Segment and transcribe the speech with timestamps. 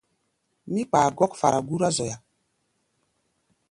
[0.71, 2.17] Mí kpaa gɔ́k fara gúrá zoya.